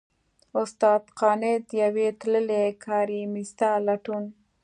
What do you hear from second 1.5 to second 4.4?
د يوې تللې کارېسما لټون!